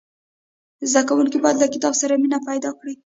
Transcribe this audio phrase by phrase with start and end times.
[0.91, 2.93] زدهکوونکي باید له کتاب سره مینه پیدا کړي.